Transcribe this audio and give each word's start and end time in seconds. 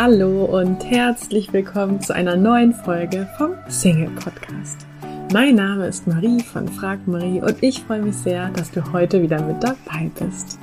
Hallo 0.00 0.44
und 0.44 0.84
herzlich 0.84 1.52
willkommen 1.52 2.00
zu 2.00 2.14
einer 2.14 2.36
neuen 2.36 2.72
Folge 2.72 3.28
vom 3.36 3.54
Single 3.66 4.10
Podcast. 4.10 4.86
Mein 5.32 5.56
Name 5.56 5.88
ist 5.88 6.06
Marie 6.06 6.40
von 6.40 6.68
Frag 6.68 7.08
Marie 7.08 7.40
und 7.40 7.60
ich 7.64 7.80
freue 7.80 8.02
mich 8.02 8.14
sehr, 8.14 8.48
dass 8.50 8.70
du 8.70 8.92
heute 8.92 9.20
wieder 9.20 9.42
mit 9.42 9.60
dabei 9.60 10.08
bist. 10.20 10.56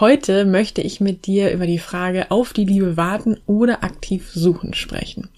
Heute 0.00 0.46
möchte 0.46 0.80
ich 0.80 1.00
mit 1.00 1.26
dir 1.26 1.52
über 1.52 1.68
die 1.68 1.78
Frage 1.78 2.32
auf 2.32 2.52
die 2.52 2.64
Liebe 2.64 2.96
warten 2.96 3.38
oder 3.46 3.84
aktiv 3.84 4.32
suchen 4.32 4.74
sprechen. 4.74 5.28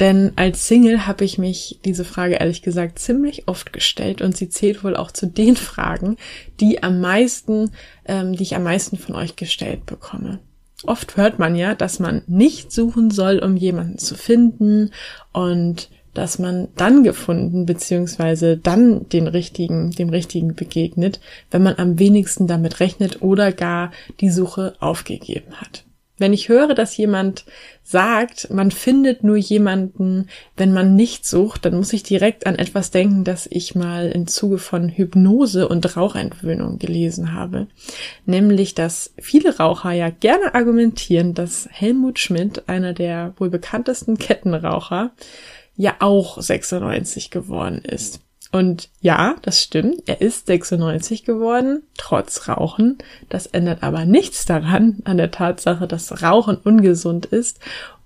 Denn 0.00 0.32
als 0.36 0.66
Single 0.66 1.06
habe 1.06 1.24
ich 1.24 1.38
mich 1.38 1.78
diese 1.84 2.04
Frage 2.04 2.36
ehrlich 2.36 2.62
gesagt 2.62 2.98
ziemlich 2.98 3.46
oft 3.46 3.72
gestellt 3.72 4.22
und 4.22 4.36
sie 4.36 4.48
zählt 4.48 4.84
wohl 4.84 4.96
auch 4.96 5.10
zu 5.10 5.26
den 5.26 5.56
Fragen, 5.56 6.16
die 6.60 6.82
am 6.82 7.00
meisten, 7.00 7.70
ähm, 8.06 8.32
die 8.32 8.42
ich 8.42 8.56
am 8.56 8.64
meisten 8.64 8.96
von 8.96 9.14
euch 9.14 9.36
gestellt 9.36 9.84
bekomme. 9.84 10.40
Oft 10.84 11.16
hört 11.16 11.38
man 11.38 11.54
ja, 11.54 11.74
dass 11.74 12.00
man 12.00 12.22
nicht 12.26 12.72
suchen 12.72 13.10
soll, 13.10 13.38
um 13.38 13.56
jemanden 13.56 13.98
zu 13.98 14.16
finden 14.16 14.90
und 15.32 15.90
dass 16.14 16.38
man 16.38 16.68
dann 16.76 17.04
gefunden 17.04 17.66
beziehungsweise 17.66 18.56
dann 18.56 19.08
den 19.08 19.28
richtigen, 19.28 19.92
dem 19.92 20.08
richtigen 20.08 20.54
begegnet, 20.54 21.20
wenn 21.50 21.62
man 21.62 21.76
am 21.78 21.98
wenigsten 21.98 22.46
damit 22.46 22.80
rechnet 22.80 23.22
oder 23.22 23.52
gar 23.52 23.92
die 24.20 24.30
Suche 24.30 24.74
aufgegeben 24.80 25.54
hat. 25.54 25.84
Wenn 26.22 26.32
ich 26.32 26.48
höre, 26.48 26.74
dass 26.74 26.96
jemand 26.96 27.46
sagt, 27.82 28.48
man 28.48 28.70
findet 28.70 29.24
nur 29.24 29.36
jemanden, 29.36 30.28
wenn 30.56 30.72
man 30.72 30.94
nicht 30.94 31.26
sucht, 31.26 31.64
dann 31.64 31.74
muss 31.74 31.92
ich 31.92 32.04
direkt 32.04 32.46
an 32.46 32.54
etwas 32.54 32.92
denken, 32.92 33.24
das 33.24 33.48
ich 33.50 33.74
mal 33.74 34.08
im 34.08 34.28
Zuge 34.28 34.58
von 34.58 34.88
Hypnose 34.88 35.66
und 35.66 35.96
Rauchentwöhnung 35.96 36.78
gelesen 36.78 37.34
habe. 37.34 37.66
Nämlich, 38.24 38.76
dass 38.76 39.12
viele 39.20 39.56
Raucher 39.56 39.90
ja 39.90 40.10
gerne 40.10 40.54
argumentieren, 40.54 41.34
dass 41.34 41.68
Helmut 41.72 42.20
Schmidt, 42.20 42.68
einer 42.68 42.92
der 42.92 43.34
wohl 43.38 43.50
bekanntesten 43.50 44.16
Kettenraucher, 44.16 45.10
ja 45.74 45.96
auch 45.98 46.40
96 46.40 47.32
geworden 47.32 47.82
ist. 47.84 48.20
Und 48.52 48.90
ja, 49.00 49.36
das 49.40 49.62
stimmt, 49.62 50.02
er 50.06 50.20
ist 50.20 50.46
96 50.46 51.24
geworden, 51.24 51.82
trotz 51.96 52.48
Rauchen. 52.48 52.98
Das 53.30 53.46
ändert 53.46 53.82
aber 53.82 54.04
nichts 54.04 54.44
daran, 54.44 54.98
an 55.04 55.16
der 55.16 55.30
Tatsache, 55.30 55.88
dass 55.88 56.22
Rauchen 56.22 56.58
ungesund 56.58 57.24
ist 57.24 57.60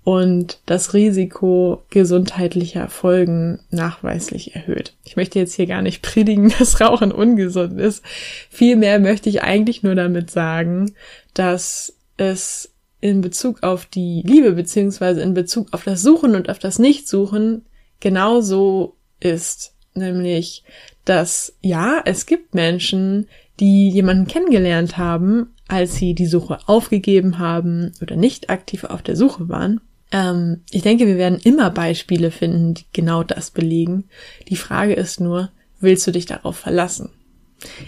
und 0.05 0.61
das 0.65 0.93
Risiko 0.93 1.83
gesundheitlicher 1.89 2.87
Folgen 2.87 3.59
nachweislich 3.71 4.55
erhöht. 4.55 4.93
Ich 5.03 5.17
möchte 5.17 5.37
jetzt 5.37 5.53
hier 5.53 5.67
gar 5.67 5.81
nicht 5.81 6.01
predigen, 6.01 6.53
dass 6.57 6.79
Rauchen 6.79 7.11
ungesund 7.11 7.77
ist. 7.77 8.01
Vielmehr 8.49 8.99
möchte 9.01 9.27
ich 9.27 9.43
eigentlich 9.43 9.83
nur 9.83 9.95
damit 9.95 10.31
sagen, 10.31 10.93
dass 11.33 11.93
es 12.15 12.73
in 13.01 13.19
Bezug 13.19 13.63
auf 13.63 13.85
die 13.85 14.23
Liebe 14.25 14.53
beziehungsweise 14.53 15.21
in 15.21 15.33
Bezug 15.33 15.73
auf 15.73 15.83
das 15.83 16.01
Suchen 16.03 16.35
und 16.35 16.49
auf 16.49 16.59
das 16.59 16.79
Nichtsuchen 16.79 17.65
genauso 17.99 18.95
ist. 19.19 19.73
Nämlich, 19.97 20.63
dass 21.05 21.55
ja, 21.61 22.01
es 22.05 22.25
gibt 22.25 22.53
Menschen, 22.53 23.27
die 23.59 23.89
jemanden 23.89 24.27
kennengelernt 24.27 24.97
haben, 24.97 25.53
als 25.67 25.95
sie 25.95 26.13
die 26.13 26.27
Suche 26.27 26.59
aufgegeben 26.67 27.39
haben 27.39 27.91
oder 28.01 28.15
nicht 28.15 28.49
aktiv 28.49 28.83
auf 28.83 29.01
der 29.01 29.15
Suche 29.15 29.49
waren. 29.49 29.81
Ähm, 30.11 30.61
ich 30.71 30.83
denke, 30.83 31.07
wir 31.07 31.17
werden 31.17 31.39
immer 31.43 31.69
Beispiele 31.69 32.31
finden, 32.31 32.75
die 32.75 32.85
genau 32.93 33.23
das 33.23 33.51
belegen. 33.51 34.05
Die 34.47 34.55
Frage 34.55 34.93
ist 34.93 35.19
nur, 35.19 35.49
willst 35.79 36.07
du 36.07 36.11
dich 36.11 36.25
darauf 36.25 36.57
verlassen? 36.57 37.09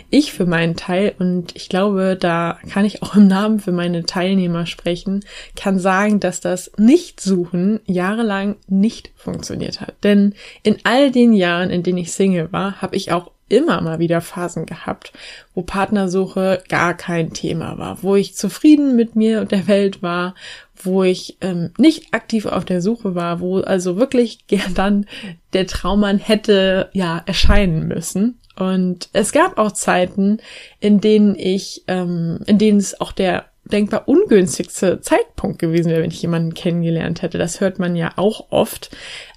Ich 0.09 0.34
für 0.34 0.45
meinen 0.45 0.75
Teil, 0.75 1.14
und 1.20 1.56
ich 1.56 1.70
glaube, 1.70 2.17
da 2.20 2.58
kann 2.70 2.86
ich 2.86 3.03
auch 3.03 3.16
im 3.16 3.28
Namen 3.28 3.59
für 3.59 3.72
meine 3.72 4.03
Teilnehmer 4.06 4.66
sprechen, 4.66 5.24
kann 5.56 5.80
sagen, 5.80 6.19
dass 6.19 6.41
das 6.41 6.72
Nichtsuchen 6.78 7.80
jahrelang 7.85 8.56
nicht 8.68 9.12
funktioniert 9.16 9.81
hat. 9.81 9.96
Denn 10.03 10.34
in 10.63 10.78
all 10.84 11.12
den 11.12 11.34
Jahren, 11.34 11.69
in 11.69 11.84
denen 11.84 12.00
ich 12.00 12.12
Single 12.12 12.52
war, 12.52 12.81
habe 12.81 12.96
ich 12.96 13.12
auch 13.12 13.31
immer 13.50 13.81
mal 13.81 14.00
wieder 14.00 14.22
Phasen 14.22 14.66
gehabt, 14.66 15.12
wo 15.53 15.63
Partnersuche 15.63 16.63
gar 16.69 16.94
kein 16.94 17.34
Thema 17.34 17.78
war, 17.78 18.01
wo 18.03 18.16
ich 18.16 18.36
zufrieden 18.36 18.96
mit 18.96 19.16
mir 19.16 19.41
und 19.41 19.51
der 19.51 19.68
Welt 19.68 20.01
war, 20.01 20.36
wo 20.81 21.03
ich 21.03 21.38
ähm, 21.41 21.72
nicht 21.78 22.13
aktiv 22.13 22.46
auf 22.46 22.63
der 22.63 22.81
Suche 22.81 23.16
war, 23.16 23.40
wo 23.40 23.59
also 23.59 23.97
wirklich 23.97 24.40
gern 24.47 24.74
dann 24.74 25.06
der 25.53 25.68
Traummann 25.68 26.19
hätte 26.19 26.90
ja 26.94 27.22
erscheinen 27.25 27.88
müssen. 27.88 28.38
Und 28.59 29.09
es 29.14 29.31
gab 29.31 29.58
auch 29.58 29.72
Zeiten, 29.72 30.40
in 30.80 31.02
denen 31.02 31.36
ich, 31.36 31.84
ähm, 31.88 32.40
in 32.46 32.58
denen 32.58 32.78
es 32.78 33.00
auch 33.00 33.12
der 33.12 33.46
denkbar 33.66 34.08
ungünstigste 34.08 35.00
Zeitpunkt 35.02 35.59
gewesen 35.59 35.92
wäre, 35.92 36.02
wenn 36.02 36.12
ich 36.12 36.22
jemanden 36.22 36.53
kennengelernt 36.53 37.22
hätte. 37.22 37.38
Das 37.38 37.62
hört 37.62 37.80
man 37.80 37.96
ja 37.96 38.12
auch 38.16 38.48
oft, 38.50 38.90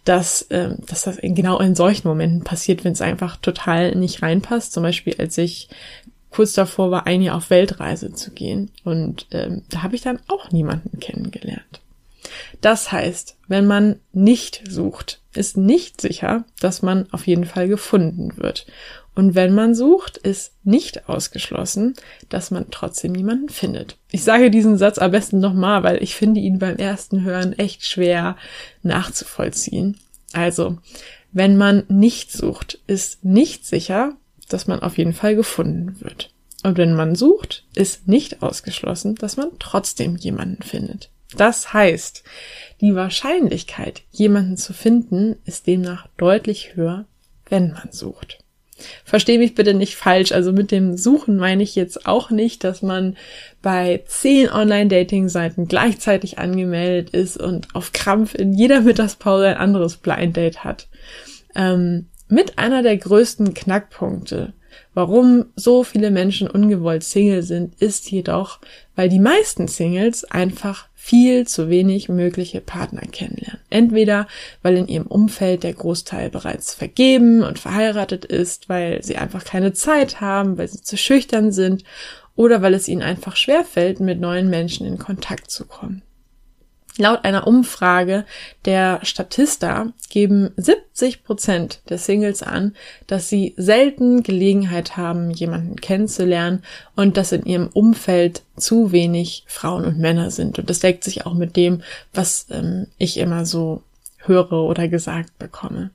dass, 0.04 0.46
ähm, 0.50 0.78
dass 0.86 1.02
das 1.02 1.18
genau 1.22 1.58
in 1.60 1.74
solchen 1.74 2.08
Momenten 2.08 2.42
passiert, 2.42 2.84
wenn 2.84 2.92
es 2.92 3.02
einfach 3.02 3.36
total 3.36 3.94
nicht 3.94 4.22
reinpasst. 4.22 4.72
Zum 4.72 4.82
Beispiel, 4.82 5.14
als 5.18 5.38
ich 5.38 5.68
kurz 6.30 6.54
davor 6.54 6.90
war, 6.90 7.06
ein 7.06 7.22
Jahr 7.22 7.36
auf 7.36 7.50
Weltreise 7.50 8.12
zu 8.12 8.30
gehen. 8.30 8.70
Und 8.84 9.26
ähm, 9.32 9.62
da 9.68 9.82
habe 9.82 9.94
ich 9.94 10.02
dann 10.02 10.18
auch 10.28 10.50
niemanden 10.50 10.98
kennengelernt. 10.98 11.80
Das 12.60 12.90
heißt, 12.90 13.36
wenn 13.48 13.66
man 13.66 14.00
nicht 14.12 14.62
sucht, 14.68 15.20
ist 15.34 15.56
nicht 15.56 16.00
sicher, 16.00 16.44
dass 16.60 16.82
man 16.82 17.06
auf 17.12 17.26
jeden 17.26 17.44
Fall 17.44 17.68
gefunden 17.68 18.36
wird. 18.36 18.66
Und 19.14 19.34
wenn 19.34 19.54
man 19.54 19.74
sucht, 19.74 20.16
ist 20.16 20.52
nicht 20.64 21.08
ausgeschlossen, 21.08 21.94
dass 22.28 22.50
man 22.50 22.70
trotzdem 22.70 23.12
niemanden 23.12 23.50
findet. 23.50 23.98
Ich 24.10 24.24
sage 24.24 24.50
diesen 24.50 24.78
Satz 24.78 24.98
am 24.98 25.10
besten 25.10 25.38
nochmal, 25.38 25.82
weil 25.82 26.02
ich 26.02 26.14
finde 26.14 26.40
ihn 26.40 26.58
beim 26.58 26.76
ersten 26.76 27.22
Hören 27.22 27.52
echt 27.58 27.84
schwer 27.84 28.36
nachzuvollziehen. 28.82 29.98
Also, 30.32 30.78
wenn 31.30 31.56
man 31.58 31.84
nicht 31.88 32.32
sucht, 32.32 32.78
ist 32.86 33.24
nicht 33.24 33.66
sicher, 33.66 34.16
dass 34.48 34.66
man 34.66 34.80
auf 34.80 34.96
jeden 34.96 35.12
Fall 35.12 35.36
gefunden 35.36 36.00
wird. 36.00 36.30
Und 36.62 36.78
wenn 36.78 36.94
man 36.94 37.14
sucht, 37.14 37.64
ist 37.74 38.08
nicht 38.08 38.42
ausgeschlossen, 38.42 39.14
dass 39.16 39.36
man 39.36 39.50
trotzdem 39.58 40.16
jemanden 40.16 40.62
findet. 40.62 41.10
Das 41.36 41.72
heißt, 41.72 42.22
die 42.80 42.94
Wahrscheinlichkeit, 42.94 44.02
jemanden 44.10 44.56
zu 44.56 44.72
finden, 44.72 45.36
ist 45.44 45.66
demnach 45.66 46.06
deutlich 46.16 46.76
höher, 46.76 47.06
wenn 47.48 47.72
man 47.72 47.90
sucht. 47.90 48.41
Versteh 49.04 49.38
mich 49.38 49.54
bitte 49.54 49.74
nicht 49.74 49.96
falsch. 49.96 50.32
Also 50.32 50.52
mit 50.52 50.70
dem 50.70 50.96
Suchen 50.96 51.36
meine 51.36 51.62
ich 51.62 51.74
jetzt 51.74 52.06
auch 52.06 52.30
nicht, 52.30 52.64
dass 52.64 52.82
man 52.82 53.16
bei 53.62 54.02
zehn 54.06 54.50
Online-Dating-Seiten 54.50 55.68
gleichzeitig 55.68 56.38
angemeldet 56.38 57.10
ist 57.10 57.36
und 57.36 57.74
auf 57.74 57.92
Krampf 57.92 58.34
in 58.34 58.52
jeder 58.52 58.80
Mittagspause 58.80 59.48
ein 59.48 59.56
anderes 59.56 59.96
Blind 59.96 60.36
Date 60.36 60.64
hat. 60.64 60.88
Ähm, 61.54 62.06
mit 62.28 62.58
einer 62.58 62.82
der 62.82 62.96
größten 62.96 63.52
Knackpunkte 63.54 64.54
Warum 64.94 65.46
so 65.56 65.84
viele 65.84 66.10
Menschen 66.10 66.48
ungewollt 66.48 67.02
Single 67.04 67.42
sind, 67.42 67.80
ist 67.80 68.10
jedoch, 68.10 68.60
weil 68.96 69.08
die 69.08 69.18
meisten 69.18 69.68
Singles 69.68 70.24
einfach 70.24 70.88
viel 70.94 71.48
zu 71.48 71.68
wenig 71.68 72.08
mögliche 72.08 72.60
Partner 72.60 73.02
kennenlernen. 73.02 73.60
Entweder 73.70 74.28
weil 74.62 74.76
in 74.76 74.86
ihrem 74.86 75.06
Umfeld 75.06 75.64
der 75.64 75.72
Großteil 75.72 76.30
bereits 76.30 76.74
vergeben 76.74 77.42
und 77.42 77.58
verheiratet 77.58 78.24
ist, 78.24 78.68
weil 78.68 79.02
sie 79.02 79.16
einfach 79.16 79.44
keine 79.44 79.72
Zeit 79.72 80.20
haben, 80.20 80.58
weil 80.58 80.68
sie 80.68 80.80
zu 80.80 80.96
schüchtern 80.96 81.50
sind 81.50 81.82
oder 82.36 82.62
weil 82.62 82.74
es 82.74 82.88
ihnen 82.88 83.02
einfach 83.02 83.36
schwerfällt, 83.36 84.00
mit 84.00 84.20
neuen 84.20 84.48
Menschen 84.48 84.86
in 84.86 84.98
Kontakt 84.98 85.50
zu 85.50 85.66
kommen. 85.66 86.02
Laut 86.98 87.24
einer 87.24 87.46
Umfrage 87.46 88.26
der 88.66 89.00
Statista 89.02 89.92
geben 90.10 90.50
70 90.56 91.24
Prozent 91.24 91.80
der 91.88 91.96
Singles 91.96 92.42
an, 92.42 92.74
dass 93.06 93.30
sie 93.30 93.54
selten 93.56 94.22
Gelegenheit 94.22 94.96
haben, 94.96 95.30
jemanden 95.30 95.76
kennenzulernen 95.76 96.62
und 96.94 97.16
dass 97.16 97.32
in 97.32 97.46
ihrem 97.46 97.68
Umfeld 97.68 98.42
zu 98.56 98.92
wenig 98.92 99.44
Frauen 99.46 99.86
und 99.86 99.98
Männer 99.98 100.30
sind. 100.30 100.58
Und 100.58 100.68
das 100.68 100.80
deckt 100.80 101.02
sich 101.04 101.24
auch 101.24 101.34
mit 101.34 101.56
dem, 101.56 101.82
was 102.12 102.46
ähm, 102.50 102.88
ich 102.98 103.16
immer 103.16 103.46
so 103.46 103.82
höre 104.18 104.52
oder 104.52 104.86
gesagt 104.88 105.38
bekomme. 105.38 105.90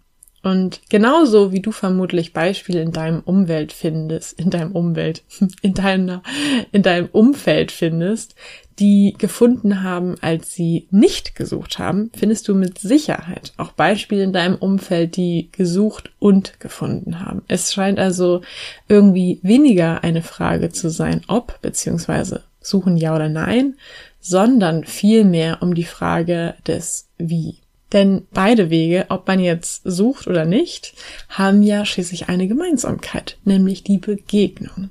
Und 0.48 0.80
genauso 0.90 1.52
wie 1.52 1.60
du 1.60 1.74
vermutlich 1.74 2.32
Beispiele 2.32 2.82
in 2.82 2.94
deinem 2.94 3.20
Umwelt 3.20 3.74
findest, 3.74 4.40
in 4.40 4.50
deinem 4.50 4.72
Umwelt, 4.72 5.24
in 5.62 5.74
deiner, 5.74 6.24
in 6.72 6.84
deinem 6.84 7.10
Umfeld 7.12 7.72
findest, 7.72 8.34
die 8.80 9.14
gefunden 9.18 9.84
haben, 9.84 10.16
als 10.22 10.54
sie 10.54 10.88
nicht 10.90 11.36
gesucht 11.36 11.80
haben, 11.80 12.12
findest 12.16 12.48
du 12.48 12.56
mit 12.56 12.80
Sicherheit 12.80 13.52
auch 13.58 13.74
Beispiele 13.74 14.24
in 14.24 14.32
deinem 14.32 14.56
Umfeld, 14.56 15.18
die 15.18 15.50
gesucht 15.52 16.12
und 16.20 16.62
gefunden 16.62 17.20
haben. 17.20 17.42
Es 17.50 17.74
scheint 17.74 18.00
also 18.00 18.42
irgendwie 18.88 19.40
weniger 19.42 20.04
eine 20.04 20.22
Frage 20.22 20.70
zu 20.70 20.90
sein, 20.90 21.24
ob 21.28 21.60
beziehungsweise 21.62 22.44
suchen 22.62 22.96
ja 22.96 23.14
oder 23.16 23.28
nein, 23.28 23.76
sondern 24.22 24.86
vielmehr 24.86 25.62
um 25.62 25.76
die 25.76 25.84
Frage 25.84 26.56
des 26.66 27.10
Wie. 27.18 27.58
Denn 27.94 28.28
beide 28.32 28.70
Wege, 28.70 29.06
ob 29.10 29.28
man 29.28 29.40
jetzt 29.40 29.82
sucht 29.86 30.28
oder 30.28 30.46
nicht, 30.46 30.94
haben 31.30 31.62
ja 31.62 31.86
schließlich 31.86 32.28
eine 32.28 32.48
Gemeinsamkeit, 32.48 33.38
nämlich 33.46 33.84
die 33.84 33.98
Begegnung. 33.98 34.90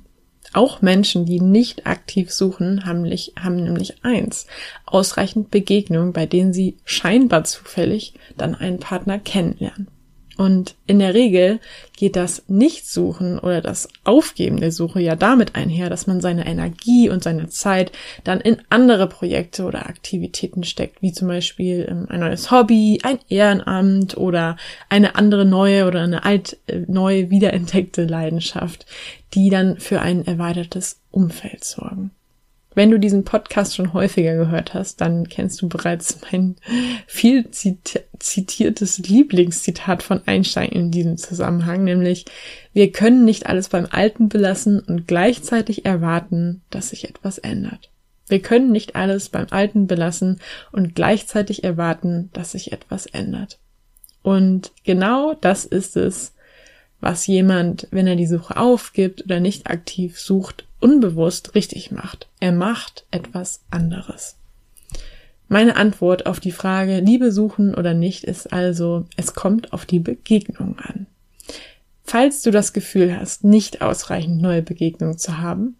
Auch 0.53 0.81
Menschen, 0.81 1.25
die 1.25 1.39
nicht 1.39 1.85
aktiv 1.85 2.31
suchen, 2.31 2.85
haben, 2.85 3.05
haben 3.39 3.63
nämlich 3.63 4.03
eins, 4.03 4.47
ausreichend 4.85 5.51
Begegnungen, 5.51 6.13
bei 6.13 6.25
denen 6.25 6.53
sie 6.53 6.77
scheinbar 6.85 7.43
zufällig 7.43 8.13
dann 8.37 8.55
einen 8.55 8.79
Partner 8.79 9.19
kennenlernen. 9.19 9.87
Und 10.37 10.75
in 10.85 10.99
der 10.99 11.15
Regel 11.15 11.59
geht 11.95 12.15
das 12.15 12.43
Nichtsuchen 12.47 13.39
oder 13.39 13.59
das 13.59 13.89
Aufgeben 14.03 14.59
der 14.59 14.71
Suche 14.71 15.01
ja 15.01 15.15
damit 15.15 15.55
einher, 15.55 15.89
dass 15.89 16.05
man 16.05 16.21
seine 16.21 16.45
Energie 16.45 17.09
und 17.09 17.23
seine 17.23 17.49
Zeit 17.49 17.91
dann 18.23 18.39
in 18.39 18.57
andere 18.69 19.07
Projekte 19.07 19.65
oder 19.65 19.87
Aktivitäten 19.87 20.63
steckt, 20.63 21.01
wie 21.01 21.11
zum 21.11 21.27
Beispiel 21.27 21.87
ähm, 21.89 22.05
ein 22.09 22.19
neues 22.19 22.51
Hobby, 22.51 22.99
ein 23.01 23.17
Ehrenamt 23.29 24.15
oder 24.15 24.57
eine 24.89 25.15
andere 25.15 25.43
neue 25.43 25.87
oder 25.87 26.01
eine 26.01 26.23
alt, 26.23 26.57
äh, 26.67 26.81
neue 26.87 27.31
wiederentdeckte 27.31 28.05
Leidenschaft, 28.05 28.85
die 29.33 29.49
dann 29.49 29.79
für 29.79 30.01
ein 30.01 30.25
erweitertes 30.25 30.99
Umfeld 31.09 31.63
sorgen. 31.63 32.11
Wenn 32.77 32.91
du 32.91 32.99
diesen 32.99 33.23
Podcast 33.23 33.75
schon 33.75 33.93
häufiger 33.93 34.35
gehört 34.35 34.75
hast, 34.75 35.01
dann 35.01 35.27
kennst 35.27 35.59
du 35.63 35.67
bereits 35.67 36.19
mein 36.31 36.57
viel 37.07 37.49
zitiertes 37.49 38.99
Lieblingszitat 38.99 40.03
von 40.03 40.21
Einstein 40.27 40.69
in 40.69 40.91
diesem 40.91 41.17
Zusammenhang, 41.17 41.83
nämlich 41.83 42.25
wir 42.73 42.91
können 42.91 43.25
nicht 43.25 43.47
alles 43.47 43.69
beim 43.69 43.87
Alten 43.89 44.29
belassen 44.29 44.79
und 44.79 45.07
gleichzeitig 45.07 45.85
erwarten, 45.85 46.61
dass 46.69 46.89
sich 46.89 47.09
etwas 47.09 47.39
ändert. 47.39 47.89
Wir 48.27 48.43
können 48.43 48.71
nicht 48.71 48.95
alles 48.95 49.29
beim 49.29 49.47
Alten 49.49 49.87
belassen 49.87 50.39
und 50.71 50.93
gleichzeitig 50.93 51.63
erwarten, 51.63 52.29
dass 52.33 52.51
sich 52.51 52.73
etwas 52.73 53.07
ändert. 53.07 53.57
Und 54.21 54.71
genau 54.83 55.33
das 55.33 55.65
ist 55.65 55.97
es, 55.97 56.35
was 56.99 57.27
jemand, 57.27 57.87
wenn 57.91 58.07
er 58.07 58.15
die 58.15 58.27
Suche 58.27 58.57
aufgibt 58.57 59.23
oder 59.25 59.39
nicht 59.39 59.69
aktiv 59.69 60.19
sucht, 60.19 60.65
unbewusst 60.79 61.55
richtig 61.55 61.91
macht. 61.91 62.27
Er 62.39 62.51
macht 62.51 63.05
etwas 63.11 63.61
anderes. 63.69 64.37
Meine 65.47 65.75
Antwort 65.77 66.25
auf 66.25 66.39
die 66.39 66.51
Frage 66.51 66.99
Liebe 66.99 67.31
suchen 67.31 67.73
oder 67.73 67.93
nicht 67.93 68.23
ist 68.23 68.51
also, 68.51 69.05
es 69.15 69.33
kommt 69.33 69.71
auf 69.71 69.85
die 69.85 69.99
Begegnung 69.99 70.77
an. 70.79 71.07
Falls 72.03 72.41
du 72.41 72.51
das 72.51 72.73
Gefühl 72.73 73.17
hast, 73.17 73.43
nicht 73.43 73.81
ausreichend 73.81 74.41
neue 74.41 74.61
Begegnungen 74.61 75.17
zu 75.17 75.37
haben, 75.37 75.77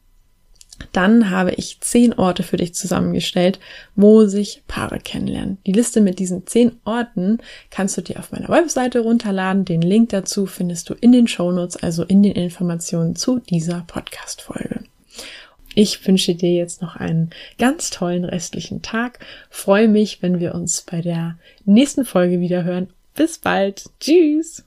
dann 0.92 1.30
habe 1.30 1.52
ich 1.52 1.80
zehn 1.82 2.14
Orte 2.14 2.44
für 2.44 2.58
dich 2.58 2.74
zusammengestellt, 2.74 3.60
wo 3.96 4.26
sich 4.26 4.64
Paare 4.68 5.00
kennenlernen. 5.00 5.58
Die 5.66 5.72
Liste 5.72 6.02
mit 6.02 6.20
diesen 6.20 6.46
zehn 6.48 6.74
Orten 6.86 7.40
kannst 7.70 7.98
du 7.98 8.02
dir 8.02 8.20
auf 8.20 8.32
meiner 8.32 8.50
Webseite 8.50 9.00
runterladen. 9.00 9.66
Den 9.66 9.82
Link 9.82 10.10
dazu 10.10 10.46
findest 10.46 10.90
du 10.90 10.94
in 10.94 11.12
den 11.12 11.28
Shownotes, 11.28 11.78
also 11.78 12.04
in 12.04 12.24
den 12.24 12.34
Informationen 12.34 13.16
zu 13.16 13.40
dieser 13.40 13.84
Podcast-Folge. 13.88 14.82
Ich 15.76 16.08
wünsche 16.08 16.34
dir 16.34 16.54
jetzt 16.54 16.82
noch 16.82 16.96
einen 16.96 17.30
ganz 17.60 17.92
tollen 17.92 18.26
restlichen 18.26 18.82
Tag. 18.82 19.20
Freue 19.52 19.88
mich, 19.88 20.24
wenn 20.24 20.40
wir 20.40 20.56
uns 20.56 20.82
bei 20.82 21.02
der 21.02 21.38
nächsten 21.66 22.04
Folge 22.04 22.40
wieder 22.40 22.64
hören. 22.64 22.90
Bis 23.14 23.38
bald. 23.38 23.86
Tschüss. 24.00 24.67